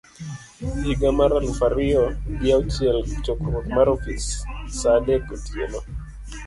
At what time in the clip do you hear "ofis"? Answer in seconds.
3.95-4.25